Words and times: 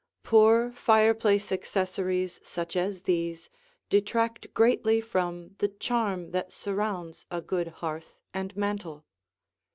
Poor 0.23 0.71
fireplace 0.71 1.51
accessories 1.51 2.39
such 2.43 2.75
as 2.75 3.03
these 3.03 3.51
detract 3.87 4.51
greatly 4.55 4.99
from 4.99 5.53
the 5.59 5.67
charm 5.67 6.31
that 6.31 6.51
surrounds 6.51 7.27
a 7.29 7.39
good 7.39 7.67
hearth 7.67 8.19
and 8.33 8.57
mantel. 8.57 9.05